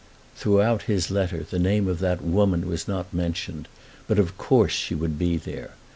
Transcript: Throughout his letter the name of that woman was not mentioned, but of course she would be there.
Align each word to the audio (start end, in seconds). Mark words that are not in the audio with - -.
Throughout 0.35 0.81
his 0.89 1.11
letter 1.11 1.43
the 1.47 1.59
name 1.59 1.87
of 1.87 1.99
that 1.99 2.23
woman 2.23 2.67
was 2.67 2.87
not 2.87 3.13
mentioned, 3.13 3.67
but 4.07 4.17
of 4.17 4.35
course 4.35 4.73
she 4.73 4.95
would 4.95 5.19
be 5.19 5.37
there. 5.37 5.73